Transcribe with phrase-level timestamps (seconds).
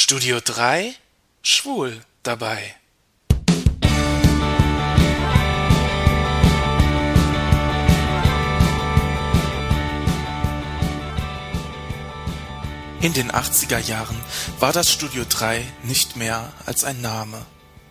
[0.00, 0.94] Studio 3
[1.42, 2.76] Schwul dabei.
[13.00, 14.16] In den 80er Jahren
[14.60, 17.44] war das Studio 3 nicht mehr als ein Name,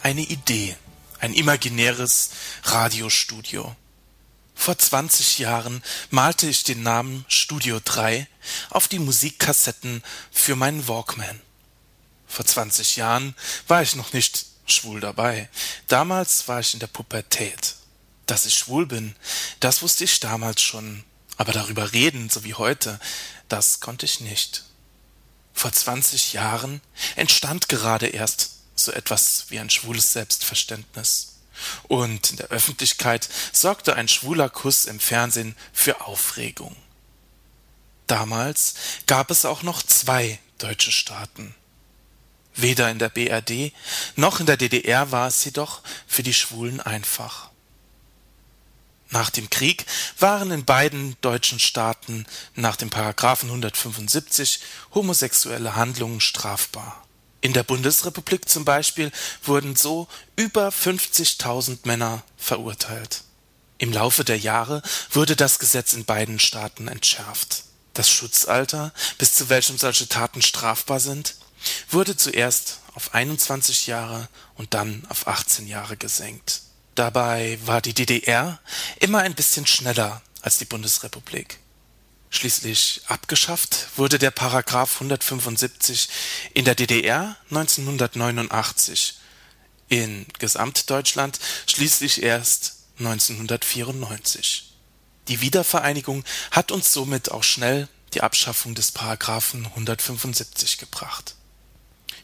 [0.00, 0.76] eine Idee,
[1.18, 2.30] ein imaginäres
[2.62, 3.74] Radiostudio.
[4.54, 8.28] Vor 20 Jahren malte ich den Namen Studio 3
[8.70, 11.40] auf die Musikkassetten für meinen Walkman.
[12.28, 13.34] Vor 20 Jahren
[13.66, 15.48] war ich noch nicht schwul dabei.
[15.88, 17.74] Damals war ich in der Pubertät.
[18.26, 19.16] Dass ich schwul bin,
[19.60, 21.04] das wusste ich damals schon.
[21.38, 23.00] Aber darüber reden, so wie heute,
[23.48, 24.64] das konnte ich nicht.
[25.54, 26.82] Vor 20 Jahren
[27.16, 31.38] entstand gerade erst so etwas wie ein schwules Selbstverständnis.
[31.88, 36.76] Und in der Öffentlichkeit sorgte ein schwuler Kuss im Fernsehen für Aufregung.
[38.06, 38.74] Damals
[39.06, 41.54] gab es auch noch zwei deutsche Staaten.
[42.58, 43.72] Weder in der BRD
[44.16, 47.50] noch in der DDR war es jedoch für die Schwulen einfach.
[49.10, 49.86] Nach dem Krieg
[50.18, 54.60] waren in beiden deutschen Staaten nach dem Paragraphen 175
[54.92, 57.06] homosexuelle Handlungen strafbar.
[57.40, 59.12] In der Bundesrepublik zum Beispiel
[59.44, 63.22] wurden so über 50.000 Männer verurteilt.
[63.78, 67.62] Im Laufe der Jahre wurde das Gesetz in beiden Staaten entschärft.
[67.94, 71.36] Das Schutzalter, bis zu welchem solche Taten strafbar sind,
[71.90, 76.62] wurde zuerst auf 21 Jahre und dann auf 18 Jahre gesenkt.
[76.94, 78.58] Dabei war die DDR
[78.98, 81.58] immer ein bisschen schneller als die Bundesrepublik.
[82.30, 86.08] Schließlich abgeschafft wurde der Paragraph 175
[86.54, 89.14] in der DDR 1989,
[89.88, 94.74] in Gesamtdeutschland schließlich erst 1994.
[95.28, 101.34] Die Wiedervereinigung hat uns somit auch schnell die Abschaffung des Paragraphen 175 gebracht.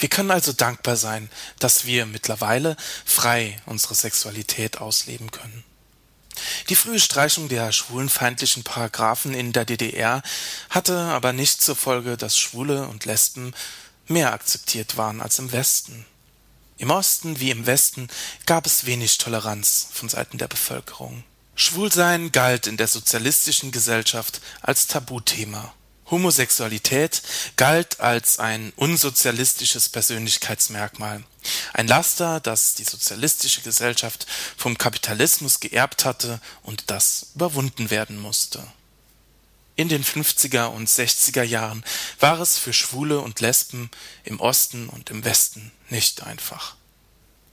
[0.00, 5.62] Wir können also dankbar sein, dass wir mittlerweile frei unsere Sexualität ausleben können.
[6.70, 10.22] Die frühe Streichung der schwulenfeindlichen Paragraphen in der DDR
[10.70, 13.52] hatte aber nicht zur Folge, dass Schwule und Lesben
[14.06, 16.06] mehr akzeptiert waren als im Westen.
[16.78, 18.08] Im Osten wie im Westen
[18.46, 21.24] gab es wenig Toleranz von Seiten der Bevölkerung.
[21.54, 25.74] Schwulsein galt in der sozialistischen Gesellschaft als Tabuthema.
[26.10, 27.22] Homosexualität
[27.56, 31.22] galt als ein unsozialistisches Persönlichkeitsmerkmal,
[31.72, 34.26] ein Laster, das die sozialistische Gesellschaft
[34.56, 38.66] vom Kapitalismus geerbt hatte und das überwunden werden musste.
[39.76, 41.84] In den 50er und 60er Jahren
[42.18, 43.90] war es für Schwule und Lesben
[44.24, 46.74] im Osten und im Westen nicht einfach.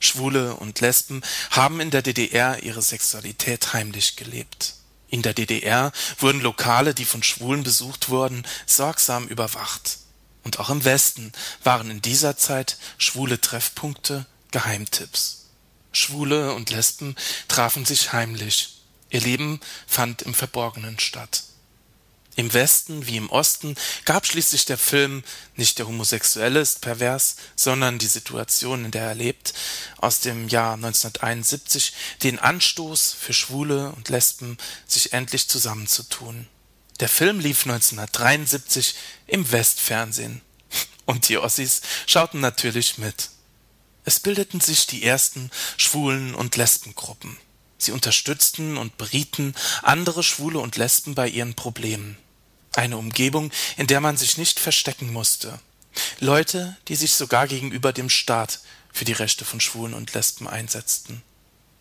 [0.00, 4.77] Schwule und Lesben haben in der DDR ihre Sexualität heimlich gelebt
[5.10, 9.98] in der DDR wurden Lokale, die von Schwulen besucht wurden, sorgsam überwacht.
[10.44, 11.32] Und auch im Westen
[11.64, 15.46] waren in dieser Zeit schwule Treffpunkte Geheimtipps.
[15.92, 17.16] Schwule und Lesben
[17.48, 18.80] trafen sich heimlich.
[19.10, 21.44] Ihr Leben fand im Verborgenen statt.
[22.36, 25.24] Im Westen wie im Osten gab schließlich der Film
[25.56, 29.54] nicht der Homosexuelle ist pervers, sondern die Situation, in der er lebt,
[29.98, 31.92] aus dem Jahr 1971
[32.22, 36.46] den Anstoß für Schwule und Lesben, sich endlich zusammenzutun.
[37.00, 38.94] Der Film lief 1973
[39.26, 40.40] im Westfernsehen.
[41.06, 43.30] Und die Ossis schauten natürlich mit.
[44.04, 47.36] Es bildeten sich die ersten Schwulen- und Lesbengruppen.
[47.76, 52.16] Sie unterstützten und berieten andere Schwule und Lesben bei ihren Problemen.
[52.74, 55.60] Eine Umgebung, in der man sich nicht verstecken musste.
[56.20, 58.60] Leute, die sich sogar gegenüber dem Staat
[58.92, 61.22] für die Rechte von Schwulen und Lesben einsetzten.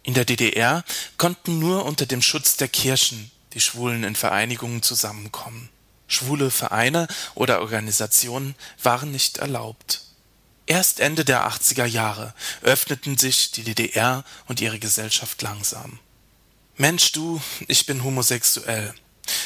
[0.04, 0.84] In der DDR
[1.18, 5.70] konnten nur unter dem Schutz der Kirchen die Schwulen in Vereinigungen zusammenkommen.
[6.08, 10.04] Schwule Vereine oder Organisationen waren nicht erlaubt.
[10.66, 16.00] Erst Ende der 80er Jahre öffneten sich die DDR und ihre Gesellschaft langsam.
[16.76, 18.94] Mensch du, ich bin homosexuell.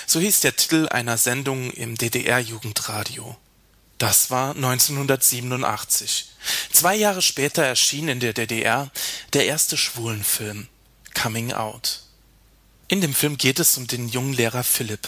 [0.05, 3.37] So hieß der Titel einer Sendung im DDR-Jugendradio.
[3.97, 6.27] Das war 1987.
[6.81, 8.89] Zwei Jahre später erschien in der DDR
[9.33, 10.67] der erste Schwulenfilm
[11.13, 12.01] Coming Out.
[12.87, 15.07] In dem Film geht es um den jungen Lehrer Philipp,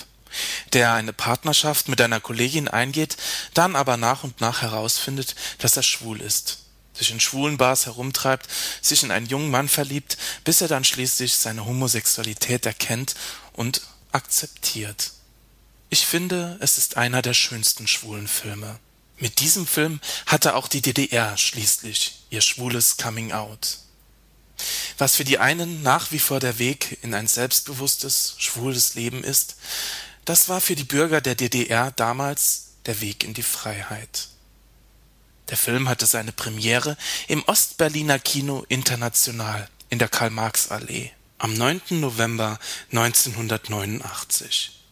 [0.74, 3.18] der eine Partnerschaft mit einer Kollegin eingeht,
[3.56, 6.60] dann aber nach und nach herausfindet, dass er schwul ist,
[6.94, 8.48] sich in schwulen Bars herumtreibt,
[8.80, 13.16] sich in einen jungen Mann verliebt, bis er dann schließlich seine Homosexualität erkennt
[13.52, 13.82] und
[14.12, 15.10] akzeptiert.
[15.90, 18.80] Ich finde, es ist einer der schönsten schwulen Filme.
[19.18, 23.80] Mit diesem Film hatte auch die DDR schließlich ihr schwules Coming Out.
[24.98, 29.56] Was für die einen nach wie vor der Weg in ein selbstbewusstes, schwules Leben ist,
[30.26, 34.30] das war für die Bürger der DDR damals der Weg in die Freiheit.
[35.50, 41.82] Der Film hatte seine Premiere im Ostberliner Kino International in der Karl-Marx-Allee am 9.
[42.00, 42.58] November
[42.92, 44.83] 1989.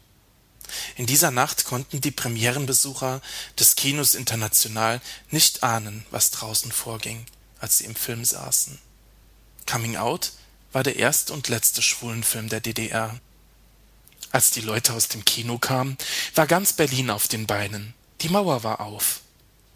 [0.96, 3.22] In dieser Nacht konnten die Premierenbesucher
[3.60, 7.26] des Kinos International nicht ahnen, was draußen vorging,
[7.60, 8.80] als sie im Film saßen.
[9.66, 10.32] Coming Out
[10.72, 13.20] war der erste und letzte Schwulenfilm der DDR.
[14.32, 15.98] Als die Leute aus dem Kino kamen,
[16.36, 17.94] war ganz Berlin auf den Beinen.
[18.22, 19.22] Die Mauer war auf.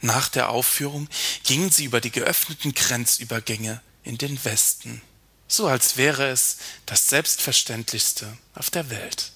[0.01, 1.09] Nach der Aufführung
[1.43, 5.01] gingen sie über die geöffneten Grenzübergänge in den Westen,
[5.47, 9.31] so als wäre es das Selbstverständlichste auf der Welt.